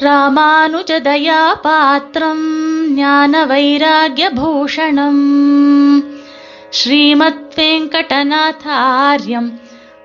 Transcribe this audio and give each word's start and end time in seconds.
ராமானுஜதயா 0.00 1.54
பாத்திரம் 1.62 2.44
ஞான 2.94 3.46
வைராகிய 3.46 4.26
பூஷணம் 4.34 5.22
ஸ்ரீமத் 6.70 7.52
வெங்கடநாதாரியம் 7.56 9.48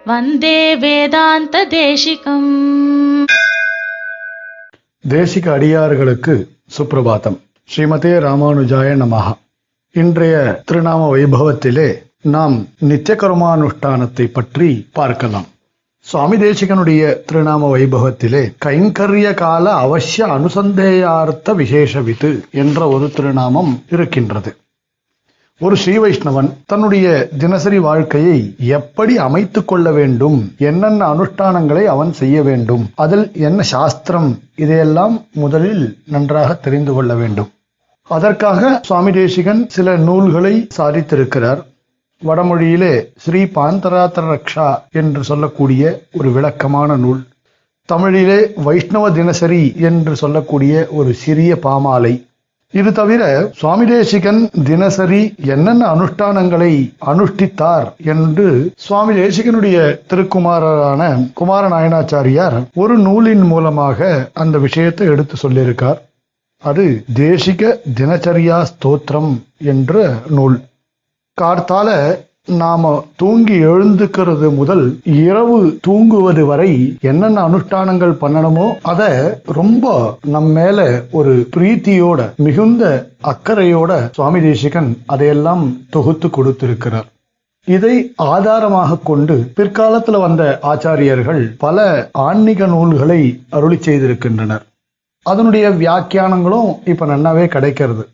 வந்தே 0.05 0.75
வேதாந்த 0.75 1.65
தேசிகம் 1.65 2.51
தேசிக 5.09 5.51
அடியார்களுக்கு 5.51 6.49
சுப்பிரபாத்தம். 6.77 7.37
ஸ்ரீமதே 7.75 8.13
ராமானுஜாய 8.27 8.95
நமஹா. 9.03 9.33
இன்றைய 9.91 10.63
திருநாம 10.71 11.09
வைபவத்திலே 11.15 11.89
நாம் 12.21 12.67
நித்திய 12.79 13.17
கர்மானுஷ்டானத்தை 13.21 14.25
பற்றி 14.25 14.87
பார்க்கலாம். 14.93 15.45
சுவாமி 16.11 16.35
தேசிகனுடைய 16.35 17.17
திருநாம 17.31 17.77
வைபவத்திலே 17.77 18.53
கைங்கரிய 18.65 19.33
கால 19.33 19.73
அவசிய 19.73 20.25
அனுசந்தேயார்த்த 20.25 21.55
விசேஷவித்து 21.55 22.49
என்ற 22.51 22.87
ஒரு 22.87 23.11
திருநாமம் 23.11 23.83
இருக்கின்றது. 23.91 24.55
ஒரு 25.59 25.75
ஸ்ரீ 25.75 25.97
வைஷ்ணவன் 25.97 26.51
தன்னுடைய 26.65 27.29
தினசரி 27.37 27.79
வாழ்க்கையை 27.79 28.55
எப்படி 28.59 29.17
அமைத்துக் 29.17 29.67
கொள்ள 29.67 29.91
வேண்டும் 29.91 30.53
என்னென்ன 30.57 31.13
அனுஷ்டானங்களை 31.13 31.83
அவன் 31.83 32.13
செய்ய 32.13 32.41
வேண்டும் 32.41 32.89
அதில் 32.95 33.31
என்ன 33.33 33.61
சாஸ்திரம் 33.61 34.39
இதையெல்லாம் 34.55 35.25
முதலில் 35.33 35.97
நன்றாக 36.07 36.53
தெரிந்து 36.53 36.93
கொள்ள 36.93 37.15
வேண்டும். 37.15 37.49
அதற்காக 38.03 38.79
சுவாமி 38.83 39.11
தேசிகன் 39.11 39.69
சில 39.69 39.97
நூல்களை 39.97 40.67
சாதித்திருக்கிறார். 40.77 41.69
வடமொழியிலே 42.27 42.93
ஸ்ரீ 43.17 43.43
பாந்தராத்திர 43.43 44.23
ரக்ஷா 44.33 44.69
என்று 44.91 45.23
சொல்லக்கூடிய 45.23 46.01
ஒரு 46.13 46.31
விளக்கமான 46.31 46.95
நூல். 46.95 47.21
தமிழிலே 47.85 48.39
வைஷ்ணவ 48.65 49.11
தினசரி 49.11 49.63
என்று 49.89 50.15
சொல்லக்கூடிய 50.15 50.87
ஒரு 50.91 51.13
சிறிய 51.13 51.55
பாமாலை. 51.55 52.13
இது 52.73 52.91
தவிர 52.93 53.51
சுவாமி 53.55 53.85
தேசிகன் 53.85 54.49
தினசரி 54.65 55.33
என்னென்ன 55.45 55.87
அனுஷ்டானங்களை 55.95 56.93
அனுஷ்டித்தார் 57.05 57.87
என்று 58.11 58.73
சுவாமி 58.77 59.13
தேசிகனுடைய 59.19 59.77
திருக்குமாரரான 60.09 61.31
குமார 61.33 61.69
நாயனாச்சாரியார் 61.69 62.57
ஒரு 62.75 62.97
நூலின் 62.97 63.45
மூலமாக 63.45 64.29
அந்த 64.33 64.57
விஷயத்தை 64.57 65.07
எடுத்து 65.07 65.37
சொல்லியிருக்கார். 65.43 65.99
அது 66.63 67.03
தேசிக 67.15 67.75
தினச்சரியா 67.99 68.65
ஸ்தோத்திரம் 68.71 69.31
என்ற 69.63 70.13
நூல். 70.29 70.57
கார்த்தால 71.41 71.89
நாம 72.59 72.91
தூங்கி 73.15 73.57
எழுந்துக்கிறது 73.65 74.47
முதல் 74.55 74.85
இரவு 75.03 75.57
தூங்குவது 75.81 76.43
வரை 76.45 76.71
என்னென்ன 77.01 77.43
அனுஷ்டானங்கள் 77.47 78.13
பண்ணணுமோ 78.21 78.65
அத 78.81 79.01
ரொம்ப 79.57 79.93
நம் 80.35 80.49
மேல 80.57 81.03
ஒரு 81.11 81.33
பிரீத்தியோட 81.55 82.21
மிகுந்த 82.35 82.83
அக்கறையோட 83.31 83.91
சுவாமி 84.13 84.41
தேசிகன் 84.41 84.89
அதையெல்லாம் 85.05 85.63
தொகுத்து 85.89 86.29
கொடுத்திருக்கிறார். 86.29 87.07
இதை 87.67 87.95
ஆதாரமாக 88.15 88.97
கொண்டு 89.03 89.35
பிற்காலத்துல 89.57 90.19
வந்த 90.19 90.59
ஆச்சாரியர்கள் 90.63 91.41
பல 91.57 91.77
ஆன்மீக 92.11 92.65
நூல்களை 92.65 93.21
அருளி 93.49 93.75
செய்திருக்கின்றனர். 93.75 94.63
அதனுடைய 95.25 95.69
வியாக்கியானங்களும் 95.69 96.69
இப்ப 96.85 97.05
நன்னாவே 97.05 97.45
கிடைக்கிறது. 97.47 98.05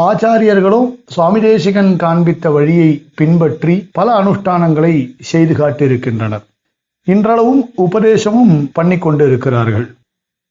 ஆச்சாரியர்களும் 0.00 0.86
சுவாமி 1.06 1.40
தேசிகன் 1.40 1.96
காண்பித்த 1.96 2.50
வழியை 2.50 2.90
பின்பற்றி 3.14 3.74
பல 3.92 4.14
அனுஷ்டானங்களை 4.20 4.92
செய்து 5.30 5.54
காட்டியிருக்கின்றனர். 5.54 6.44
இன்றளவும் 7.06 7.60
உபதேசமும் 7.76 8.54
பண்ணி 8.72 8.98
கொண்டு 8.98 9.26
இருக்கிறார்கள் 9.26 9.84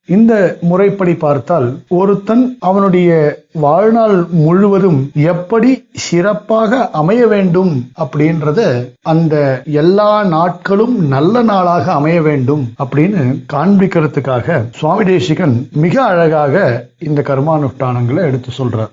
இந்த 0.09 0.57
முறைப்படி 0.61 1.13
பார்த்தால் 1.15 1.67
ஒருத்தன் 1.87 2.57
அவனுடைய 2.59 3.09
வாழ்நாள் 3.51 4.15
முழுவதும் 4.31 5.01
எப்படி 5.13 5.71
சிறப்பாக 6.05 6.89
அமைய 7.01 7.27
வேண்டும் 7.27 7.73
அப்படின்றத 8.03 8.61
அந்த 9.01 9.35
எல்லா 9.81 10.23
நாட்களும் 10.23 10.95
நல்ல 11.07 11.41
நாளாக 11.41 11.85
அமைய 11.91 12.21
வேண்டும் 12.21 12.63
அப்படின்னு 12.83 13.23
காண்பிக்கிறதுக்காக 13.53 14.61
சுவாமி 14.73 15.05
தேசிகன் 15.05 15.67
மிக 15.73 16.03
அழகாக 16.03 16.87
இந்த 16.99 17.21
கர்மானுஷ்டானங்களை 17.21 18.23
எடுத்து 18.29 18.51
சொல்றார். 18.57 18.91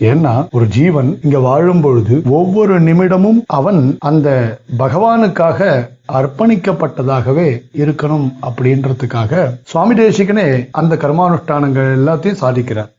ஏன்னா 0.00 0.48
ஒரு 0.50 0.66
ஜீவன் 0.66 1.18
இங்க 1.22 1.38
வாழும் 1.38 1.80
பொழுது 1.80 2.22
ஒவ்வொரு 2.28 2.80
நிமிடமும் 2.82 3.40
அவன் 3.46 3.96
அந்த 4.00 4.58
பகவானுக்காக 4.78 5.88
அர்ப்பணிக்கப்பட்டதாகவே 6.12 7.48
இருக்கணும் 7.72 8.28
அப்படின்றதுக்காக 8.42 9.50
சுவாமி 9.62 9.94
தேசிகனே 9.94 10.68
அந்த 10.70 10.94
கர்மானுஷ்டானங்கள் 10.94 11.90
எல்லாத்தையும் 11.98 12.40
சாதிக்கிறார். 12.40 12.90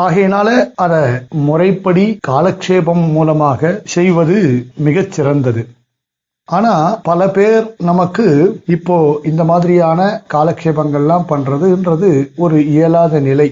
ஆகையினால 0.00 0.48
அத 0.74 1.22
முறைப்படி 1.28 2.18
காலக்ஷேபம் 2.28 3.10
மூலமாக 3.12 3.80
செய்வது 3.84 4.66
மிகச் 4.76 5.12
சிறந்தது. 5.12 5.66
ஆனா 6.44 7.00
பல 7.02 7.28
பேர் 7.28 7.74
நமக்கு 7.78 8.26
இப்போ 8.66 9.20
இந்த 9.24 9.44
மாதிரியான 9.44 10.22
காலக்ஷேபங்கள்லாம் 10.34 11.28
பண்றதுன்றது 11.28 12.28
ஒரு 12.36 12.66
இயலாத 12.66 13.20
நிலை. 13.20 13.48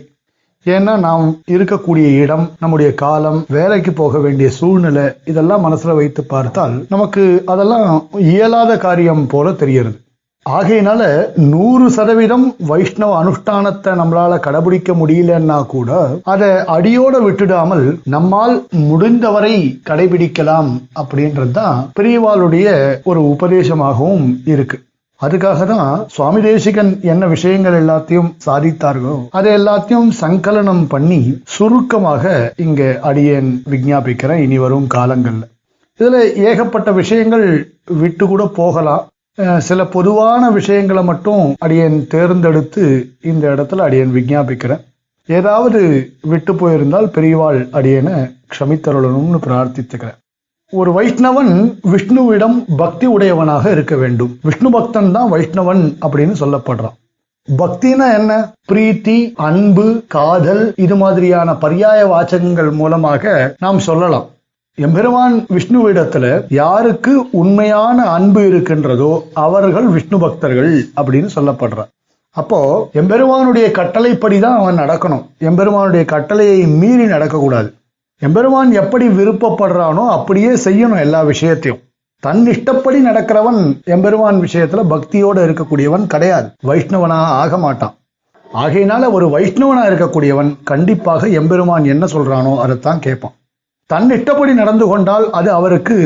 ஏன்னா 0.67 0.99
நாம் 0.99 1.41
இருக்கக்கூடிய 1.51 2.07
இடம் 2.17 2.51
நம்முடைய 2.59 2.95
காலம் 2.95 3.45
வேலைக்கு 3.49 3.93
போக 3.93 4.19
வேண்டிய 4.19 4.51
சூழ்நிலை 4.51 5.05
இதெல்லாம் 5.25 5.65
மனசுல 5.67 5.95
வைத்து 5.95 6.25
பார்த்தால் 6.25 6.87
நமக்கு 6.89 7.43
அதெல்லாம் 7.47 7.89
இயலாத 8.19 8.77
காரியம் 8.77 9.27
போல 9.27 9.53
தெரியறது 9.53 9.99
ஆகையினால 10.47 11.03
நூறு 11.35 11.91
சதவீதம் 11.91 12.55
வைஷ்ணவ 12.67 13.13
அனுஷ்டானத்தை 13.23 13.93
நம்மளால 13.99 14.39
கடைபிடிக்க 14.39 14.95
முடியலன்னா 14.95 15.67
கூட 15.67 15.91
அதை 16.23 16.49
அடியோட 16.49 17.15
விட்டுடாமல் 17.23 17.85
நம்மால் 18.05 18.67
முடிந்தவரை 18.71 19.81
கடைபிடிக்கலாம் 19.91 20.71
அப்படின்றது 21.03 21.51
தான் 21.51 21.91
பெரியவாளுடைய 22.01 22.67
ஒரு 23.05 23.23
உபதேசமாகவும் 23.35 24.27
இருக்கு. 24.45 24.79
அதுக்காக 25.25 25.67
தான் 25.67 26.05
சுவாமி 26.15 26.41
தேசிகன் 26.43 26.91
என்ன 27.13 27.27
விஷயங்கள் 27.27 27.77
எல்லாத்தையும் 27.83 28.31
சாதித்தார்களோ 28.47 29.17
அதை 29.31 29.51
எல்லாத்தையும் 29.57 30.11
சங்கலனம் 30.21 30.85
பண்ணி 30.89 31.21
சுருக்கமாக 31.57 32.53
இங்க 32.57 32.99
அடியேன் 33.03 33.51
விஞ்ஞாபிக்கிறேன். 33.71 34.43
இனி 34.47 34.59
வரும் 34.59 34.89
காலங்கள்ல. 34.95 35.45
இதுல 36.01 36.19
ஏகப்பட்ட 36.49 36.93
விஷயங்கள் 36.93 37.47
விட்டு 38.03 38.27
கூட 38.27 38.45
போகலாம். 38.61 39.05
சில 39.59 39.85
பொதுவான 39.97 40.51
விஷயங்களை 40.51 41.05
மட்டும் 41.05 41.45
அடியேன் 41.59 41.99
தேர்ந்தெடுத்து 42.07 42.85
இந்த 43.23 43.45
இடத்துல 43.55 43.85
அடியேன் 43.87 44.17
விஞ்ஞாபிக்கிறேன். 44.19 44.83
ஏதாவது 45.29 45.81
விட்டு 46.33 46.55
போயிருந்தால் 46.55 47.09
பெரியவாள் 47.17 47.61
அடியேனை 47.73 48.17
க்ஷமித்தருளணும்னு 48.55 49.41
பிரார்த்தித்துக்கிறேன். 49.47 50.19
ஒரு 50.75 50.91
வைஷ்ணவன் 50.93 51.75
விஷ்ணுவிடம் 51.93 52.65
பக்தி 52.77 53.07
உடையவனாக 53.07 53.71
இருக்க 53.71 53.97
வேண்டும். 53.97 54.39
விஷ்ணு 54.43 54.71
பக்தன் 54.71 55.13
தான் 55.13 55.33
வைஷ்ணவன் 55.33 55.97
அப்படின்னு 56.09 56.35
சொல்லப்படுறான். 56.41 56.97
பக்தினா 57.59 58.07
என்ன? 58.19 58.55
பிரீத்தி 58.73 59.33
அன்பு 59.35 60.03
காதல் 60.09 60.73
இது 60.77 60.97
மாதிரியான 60.97 61.53
பரியாய 61.53 62.07
வாச்சகங்கள் 62.09 62.71
மூலமாக 62.73 63.55
நாம் 63.59 63.79
சொல்லலாம். 63.79 64.27
எம்பெருமான் 64.75 65.47
விஷ்ணுவிடத்துல 65.51 66.45
யாருக்கு 66.49 67.25
உண்மையான 67.31 68.05
அன்பு 68.05 68.47
இருக்கின்றதோ 68.47 69.27
அவர்கள் 69.35 69.85
விஷ்ணு 69.85 70.19
பக்தர்கள் 70.19 70.87
அப்படின்னு 70.97 71.29
சொல்லப்படுற 71.35 71.85
அப்போ 72.31 72.89
எம்பெருமானுடைய 72.93 73.69
கட்டளைப்படிதான் 73.69 74.59
அவன் 74.59 74.79
நடக்கணும். 74.79 75.25
எம்பெருமானுடைய 75.39 76.05
கட்டளையை 76.05 76.67
மீறி 76.67 77.05
நடக்கக்கூடாது. 77.05 77.73
எம்பெருமான் 78.27 78.73
எப்படி 78.73 79.07
விருப்பப்படுறானோ 79.09 80.03
அப்படியே 80.09 80.51
செய்யணும் 80.67 81.01
எல்லா 81.01 81.23
விஷயத்தையும். 81.23 81.81
தன் 82.21 82.47
இஷ்டப்படி 82.47 82.99
நடக்கிறவன் 83.07 83.61
எம்பெருமான் 83.85 84.39
விஷயத்துல 84.41 84.83
பக்தியோட 84.93 85.39
இருக்கக்கூடியவன் 85.47 86.05
கிடையாது. 86.07 86.49
வைஷ்ணவனா 86.69 87.19
ஆக 87.43 87.59
மாட்டான். 87.59 87.95
ஆகையினால 88.63 89.11
ஒரு 89.13 89.27
வைஷ்ணவனா 89.35 89.83
இருக்கக்கூடியவன் 89.91 90.51
கண்டிப்பாக 90.65 91.29
எம்பெருமான் 91.41 91.85
என்ன 91.85 92.05
சொல்றானோ 92.07 92.53
அதைத்தான் 92.57 92.99
கேட்பான். 92.99 93.35
தன் 93.87 94.11
இஷ்டப்படி 94.11 94.55
நடந்து 94.55 94.87
கொண்டால் 94.87 95.31
அது 95.31 95.51
அவருக்கு 95.51 95.97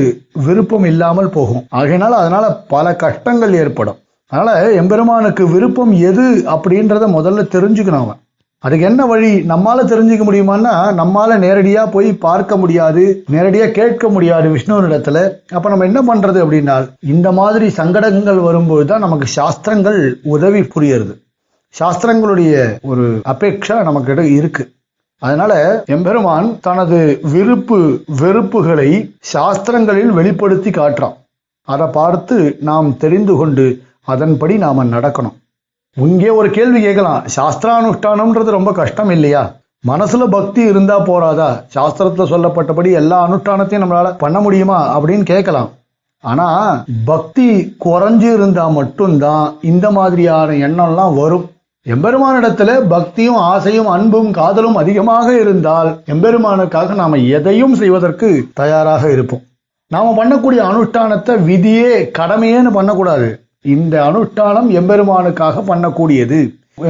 விருப்பம் 0.47 0.85
இல்லாமல் 0.85 1.31
போகும். 1.31 1.65
ஆகையினால 1.75 2.15
அதனால 2.23 2.47
பல 2.75 2.95
கஷ்டங்கள் 2.97 3.55
ஏற்படும். 3.55 3.99
அதனால 4.33 4.73
எம்பெருமானுக்கு 4.73 5.49
விருப்பம் 5.49 5.93
எது 6.11 6.45
அப்படின்றத 6.55 7.05
முதல்ல 7.19 7.43
தெரிஞ்சுக்கணும் 7.57 8.05
அவன். 8.07 8.21
அதுக்கு 8.59 8.85
என்ன 8.85 9.07
வழி? 9.07 9.41
நம்மால 9.41 9.81
தெரிஞ்சுக்க 9.91 10.25
முடியுமான்னா 10.27 10.73
நம்மால 11.01 11.37
நேரடியா 11.45 11.91
போய் 11.91 12.13
பார்க்க 12.13 12.57
முடியாது 12.57 13.25
நேரடியா 13.31 13.71
கேட்க 13.71 14.09
முடியாது 14.09 14.55
விஷ்ணுவனிடத்துல. 14.55 15.19
அப்ப 15.53 15.69
நம்ம 15.69 15.85
என்ன 15.85 16.01
பண்றது 16.03 16.39
அப்படின்னா 16.45 16.77
இந்த 17.01 17.33
மாதிரி 17.33 17.69
சங்கடங்கள் 17.69 18.39
வரும்போது 18.39 18.87
தான் 18.87 19.01
நமக்கு 19.01 19.27
சாஸ்திரங்கள் 19.27 20.21
உதவி 20.23 20.61
புரியறது. 20.61 21.15
சாஸ்திரங்களுடைய 21.75 22.79
ஒரு 22.83 23.21
அபேட்சா 23.25 23.77
நமக்கிட்ட 23.89 24.23
இருக்கு. 24.39 24.65
அதனால 25.19 25.85
எம்பெருமான் 25.87 26.59
தனது 26.61 27.19
விருப்பு 27.23 28.05
வெறுப்புகளை 28.23 28.91
சாஸ்திரங்களில் 29.35 30.13
வெளிப்படுத்தி 30.19 30.71
காட்டுறான். 30.71 31.17
அதை 31.63 31.87
பார்த்து 31.87 32.57
நாம் 32.61 32.97
தெரிந்து 32.97 33.37
கொண்டு 33.37 33.83
அதன்படி 34.05 34.57
நாம 34.57 34.85
நடக்கணும். 34.85 35.37
இங்கே 35.97 36.29
ஒரு 36.29 36.51
கேள்வி 36.51 36.81
கேட்கலாம். 36.81 37.25
சாஸ்திரானுஷ்டானம்ன்றது 37.37 38.51
ரொம்ப 38.51 38.73
கஷ்டம் 38.73 39.11
இல்லையா? 39.11 39.53
மனசுல 39.87 40.27
பக்தி 40.27 40.63
இருந்தா 40.63 41.01
போறாதா? 41.01 41.65
சாஸ்திரத்துல 41.75 42.27
சொல்லப்பட்டபடி 42.33 42.93
எல்லா 42.93 43.31
அனுஷ்டானத்தையும் 43.31 43.83
நம்மளால 43.85 44.15
பண்ண 44.19 44.41
முடியுமா 44.41 45.01
அப்படின்னு 45.01 45.23
கேட்கலாம். 45.23 45.71
ஆனா 46.21 46.85
பக்தி 47.05 47.77
குறைஞ்சு 47.85 48.33
இருந்தா 48.35 48.69
மட்டும்தான் 48.69 49.55
இந்த 49.63 49.91
மாதிரியான 49.91 50.53
எண்ணம்லாம் 50.53 51.15
வரும். 51.15 51.51
எம்பெருமானிடத்துல 51.89 52.81
பக்தியும் 52.89 53.37
ஆசையும் 53.37 53.87
அன்பும் 53.87 54.33
காதலும் 54.33 54.77
அதிகமாக 54.77 55.41
இருந்தால் 55.41 56.03
எம்பெருமானுக்காக 56.07 56.95
நாம 56.95 57.17
எதையும் 57.17 57.75
செய்வதற்கு 57.75 58.49
தயாராக 58.55 59.13
இருப்போம். 59.13 59.41
நாம 59.87 60.25
பண்ணக்கூடிய 60.25 60.61
அனுஷ்டானத்தை 60.71 61.43
விதியே 61.43 62.11
கடமையேன்னு 62.19 62.71
பண்ணக்கூடாது. 62.71 63.46
இந்த 63.61 63.95
அனுஷ்டானம் 64.09 64.69
எம்பெருமானுக்காக 64.79 65.63
பண்ணக்கூடியது. 65.71 66.39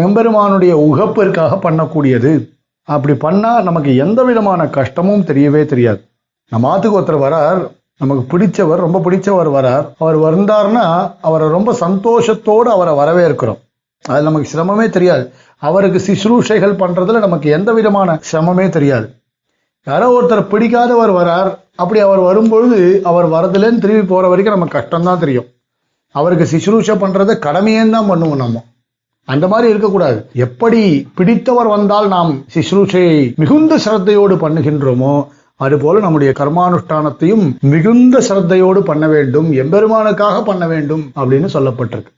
எம்பெருமானுடைய 0.05 0.75
உகப்பிற்காக 0.89 1.59
பண்ணக்கூடியது. 1.63 2.49
அப்படி 2.83 3.15
பண்ணா 3.15 3.61
நமக்கு 3.61 3.97
எந்த 3.97 4.25
விதமான 4.25 4.67
கஷ்டமும் 4.67 5.25
தெரியவே 5.25 5.65
தெரியாது. 5.65 6.01
நம்ம 6.49 6.71
ஆத்துக்கு 6.73 6.99
ஒருத்தர் 6.99 7.25
வரார் 7.27 7.61
நமக்கு 7.99 8.23
பிடிச்சவர் 8.33 8.85
ரொம்ப 8.87 8.99
பிடிச்சவர் 9.05 9.51
வரார். 9.57 9.87
அவர் 9.99 10.19
வந்தார்னா 10.19 11.11
அவரை 11.21 11.49
ரொம்ப 11.49 11.73
சந்தோஷத்தோடு 11.81 12.69
அவரை 12.77 12.95
வரவேற்கிறோம். 12.95 13.61
அது 14.05 14.23
நமக்கு 14.23 14.49
சிரமமே 14.53 14.89
தெரியாது. 14.89 15.33
அவருக்கு 15.59 15.99
சிசுரூஷைகள் 15.99 16.81
பண்ணுறதுல 16.83 17.19
நமக்கு 17.19 17.51
எந்த 17.51 17.73
விதமான 17.73 18.19
சிரமமே 18.33 18.69
தெரியாது. 18.69 19.09
யாரோ 19.85 20.07
ஒருத்தர் 20.17 20.51
பிடிக்காதவர் 20.53 21.13
வரார். 21.21 21.51
அப்படி 21.75 22.01
அவர் 22.01 22.19
வரும்பொழுது 22.19 23.01
அவர் 23.05 23.27
வரதுலேன்னு 23.31 23.83
திரும்பி 23.85 24.07
போகிற 24.07 24.29
வரைக்கும் 24.29 24.57
நமக்கு 24.59 24.79
கஷ்டம்தான் 24.79 25.19
தெரியும். 25.19 25.49
அவருக்கு 26.11 26.47
சிசுரூஷை 26.53 26.95
பண்றதை 26.95 27.35
கடமையேன்னு 27.47 27.91
தான் 27.91 28.11
பண்ணுவோம் 28.11 28.37
நம்ம. 28.37 28.65
அந்த 29.25 29.49
மாதிரி 29.49 29.69
இருக்கக்கூடாது. 29.69 30.31
எப்படி 30.33 31.09
பிடித்தவர் 31.15 31.67
வந்தால் 31.67 32.09
நாம் 32.09 32.45
சிசுரூஷையை 32.55 33.35
மிகுந்த 33.35 33.77
சிரத்தையோடு 33.77 34.35
பண்ணுகின்றோமோ 34.45 35.27
அதுபோல 35.57 35.99
நம்முடைய 35.99 36.33
கர்மானுஷ்டானத்தையும் 36.39 37.57
மிகுந்த 37.61 38.19
சிரத்தையோடு 38.19 38.81
பண்ண 38.81 39.09
வேண்டும் 39.09 39.53
எம்பெருமானுக்காக 39.53 40.45
பண்ண 40.45 40.67
வேண்டும் 40.67 41.13
அப்படின்னு 41.17 41.49
சொல்லப்பட்டிருக்கு. 41.53 42.13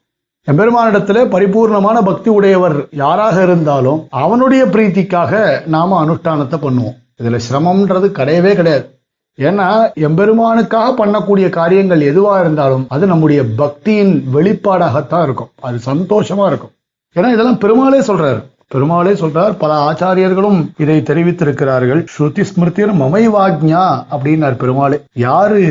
எம்பெருமானிடத்திலே 0.46 1.22
பரிபூர்ணமான 1.34 2.04
பக்தி 2.04 2.30
உடையவர் 2.30 2.88
யாராக 2.92 3.42
இருந்தாலும் 3.42 4.06
அவனுடைய 4.10 4.64
பிரீத்திக்காக 4.64 5.66
நாம 5.66 6.04
அனுஷ்டானத்தை 6.04 6.58
பண்ணுவோம். 6.62 6.96
இதுல 7.22 7.40
சிரமம்ன்றது 7.50 8.08
கிடையவே 8.18 8.54
கிடையாது. 8.54 8.97
ஏன்னா 9.46 9.66
எம்பெருமானுக்காக 10.08 10.94
பண்ணக்கூடிய 11.00 11.48
காரியங்கள் 11.48 12.00
எதுவா 12.00 12.40
இருந்தாலும் 12.40 12.84
அது 12.88 13.06
நம்முடைய 13.06 13.42
பக்தியின் 13.58 14.14
வெளிப்பாடாகத்தான் 14.34 15.22
இருக்கும். 15.22 15.50
அது 15.60 15.78
சந்தோஷமா 15.86 16.46
இருக்கும். 16.46 16.72
ஏன்னா 17.16 17.32
இதெல்லாம் 17.34 17.58
பெருமாளே 17.58 18.00
சொல்றாரு. 18.00 18.40
பெருமாளே 18.68 19.10
சொல்றார் 19.10 19.54
பல 19.58 19.72
ஆச்சாரியர்களும் 19.90 20.58
இதை 20.76 20.96
தெரிவித்திருக்கிறார்கள். 21.00 22.00
ஸ்ருதி 22.14 22.42
ஸ்மிருதிர் 22.48 22.92
மமைவாக்ஞா 23.02 23.84
அப்படின்னார் 24.14 24.56
பெருமாளே. 24.56 24.98
யாரு 25.14 25.62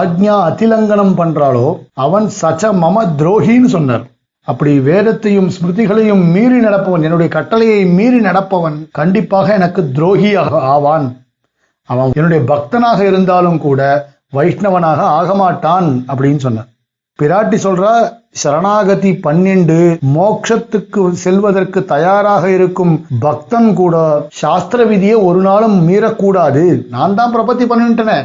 ஆக்ஞா 0.00 0.36
அதிலங்கனம் 0.50 1.16
பண்றாளோ 1.20 1.66
அவன் 1.94 2.28
சச்ச 2.42 2.72
மம 2.84 3.06
துரோகின்னு 3.18 3.74
சொன்னார். 3.76 4.04
அப்படி 4.46 4.72
வேதத்தையும் 4.90 5.50
ஸ்மிருதிகளையும் 5.56 6.24
மீறி 6.32 6.58
நடப்பவன் 6.60 7.02
என்னுடைய 7.02 7.28
கட்டளையை 7.32 7.84
மீறி 7.98 8.20
நடப்பவன் 8.20 8.78
கண்டிப்பாக 8.90 9.54
எனக்கு 9.54 9.82
துரோகியாக 9.94 10.58
ஆவான். 10.74 11.06
அவன் 11.88 12.12
என்னுடைய 12.14 12.42
பக்தனாக 12.52 13.00
இருந்தாலும் 13.06 13.58
கூட 13.58 13.80
வைஷ்ணவனாக 14.32 15.00
ஆகமாட்டான் 15.18 15.88
அப்படின்னு 16.10 16.36
சொன்னார் 16.36 16.70
பிராட்டி 17.18 17.58
சொல்றா 17.64 17.90
சரணாகதி 18.42 19.10
பன்னெண்டு 19.26 19.76
மோட்சத்துக்கு 20.14 21.02
செல்வதற்கு 21.24 21.84
தயாராக 21.84 22.44
இருக்கும் 22.50 22.94
பக்தன் 23.20 23.68
கூட 23.74 23.96
சாஸ்திர 24.40 24.84
விதியை 24.84 25.14
ஒரு 25.14 25.40
நாளும் 25.40 25.76
மீறக்கூடாது. 25.88 26.64
நான் 26.88 27.14
தான் 27.14 27.34
பிரபத்தி 27.36 27.66
பண்ணிட்டேனே 27.70 28.18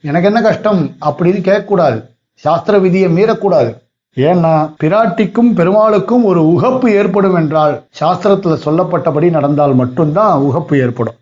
எனக்கு 0.00 0.28
என்ன 0.28 0.42
கஷ்டம் 0.42 0.82
அப்படின்னு 1.08 1.40
கேட்கக்கூடாது. 1.48 1.98
சாஸ்திர 2.34 2.78
விதியை 2.78 3.08
மீறக்கூடாது. 3.10 3.72
ஏன்னா 4.16 4.54
பிராட்டிக்கும் 4.84 5.50
பெருமாளுக்கும் 5.58 6.24
ஒரு 6.24 6.42
உகப்பு 6.54 6.88
ஏற்படும் 6.90 7.34
என்றால் 7.34 7.74
சாஸ்திரத்துல 8.00 8.56
சொல்லப்பட்டபடி 8.64 9.30
நடந்தால் 9.30 9.74
மட்டும்தான் 9.74 10.40
உகப்பு 10.40 10.76
ஏற்படும். 10.82 11.18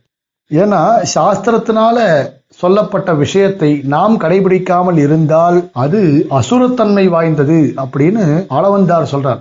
ஏன்னா 0.50 0.80
சாஸ்திரத்தினால 1.14 1.98
சொல்லப்பட்ட 2.62 3.10
விஷயத்தை 3.14 3.70
நாம் 3.94 4.20
கடைபிடிக்காமல் 4.20 4.98
இருந்தால் 5.04 5.58
அது 5.72 6.00
அசுரத்தன்மை 6.38 7.04
வாய்ந்தது 7.08 7.58
அப்படின்னு 7.84 8.24
ஆளவந்தார் 8.56 9.12
சொல்றார். 9.12 9.40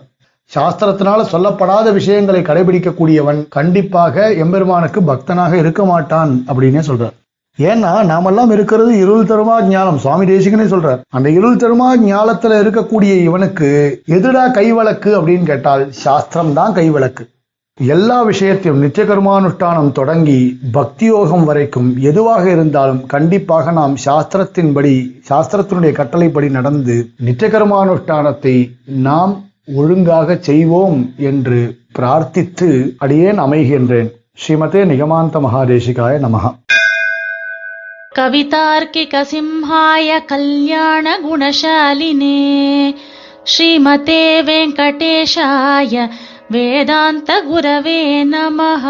சாஸ்திரத்தினால 0.52 1.20
சொல்லப்படாத 1.34 1.92
விஷயங்களை 1.94 2.42
கடைபிடிக்கக்கூடியவன் 2.42 3.40
கண்டிப்பாக 3.58 4.26
எம்பெருமானுக்கு 4.44 5.02
பக்தனாக 5.02 5.54
இருக்க 5.54 5.84
மாட்டான் 5.86 6.32
அப்படின்னே 6.48 6.84
சொல்றார். 6.90 7.16
ஏன்னா 7.60 7.92
நாமெல்லாம் 8.12 8.52
இருக்கிறது 8.52 8.92
இருள் 8.98 9.28
தருமா 9.32 9.56
ஞானம் 9.68 9.98
சுவாமி 9.98 10.26
தேசிகனே 10.32 10.66
சொல்றார். 10.72 11.02
அந்த 11.10 11.30
இருள் 11.30 11.60
தருமா 11.64 11.90
ஞானத்துல 12.06 12.60
இருக்கக்கூடிய 12.64 13.14
இவனுக்கு 13.28 13.70
எதுடா 14.18 14.46
கைவழக்கு 14.58 15.12
அப்படின்னு 15.20 15.46
கேட்டால் 15.52 15.86
சாஸ்திரம் 16.06 16.54
தான் 16.54 16.74
கைவிளக்கு 16.74 17.26
எல்லா 17.79 18.17
விஷயத்தையும் 18.23 18.81
நித்திய 18.83 19.05
கர்மானுஷ்டானம் 19.05 19.91
தொடங்கி 19.93 20.39
பக்தியோகம் 20.73 21.45
வரைக்கும் 21.45 21.91
எதுவாக 22.03 22.45
இருந்தாலும் 22.50 23.03
கண்டிப்பாக 23.06 23.73
நாம் 23.73 23.95
சாஸ்திரத்தின்படி 24.05 24.95
சாஸ்திரத்தினுடைய 25.29 25.93
கட்டளைப்படி 25.93 26.49
நடந்து 26.56 26.97
நித்திய 27.27 27.50
கர்மானுஷ்டானத்தை 27.50 28.56
நாம் 29.06 29.35
ஒழுங்காக 29.75 30.39
செய்வோம் 30.49 30.99
என்று 31.29 31.61
பிரார்த்தித்து 31.99 32.69
அடியேன் 32.99 33.43
அமைகின்றேன் 33.45 34.11
ஸ்ரீமதே 34.39 34.83
நிகமாந்த 34.93 35.41
மகாதேசிகாய 35.47 36.17
நமகா 36.27 36.53
कवितार्किकसिंहाय 38.12 40.09
कल्याणगुणशालिने 40.31 41.29
श्रीमते 43.47 44.23
वेङ्कटेशाय 44.49 45.95
वेदान्तगुरवे 46.53 47.99
नमः 48.33 48.85